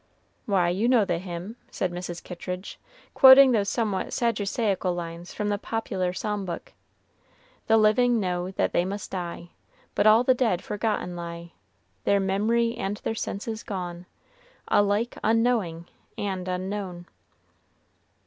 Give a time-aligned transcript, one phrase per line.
[0.47, 2.23] "Why, you know the hymn," said Mrs.
[2.23, 2.79] Kittridge,
[3.13, 6.73] quoting those somewhat saddusaical lines from the popular psalm book:
[7.67, 9.49] "'The living know that they must die,
[9.93, 11.51] But all the dead forgotten lie
[12.03, 14.07] Their memory and their senses gone,
[14.69, 15.85] Alike unknowing
[16.17, 17.05] and unknown.'"